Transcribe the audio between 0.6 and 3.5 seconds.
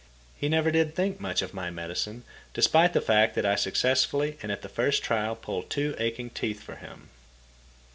did think much of my medicine, despite the fact that